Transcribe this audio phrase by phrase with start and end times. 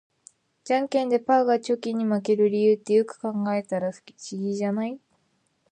[0.63, 4.01] ジャンケンでパーがチョキに負ける理由って、よく考えたら不
[4.33, 4.99] 思議じゃない？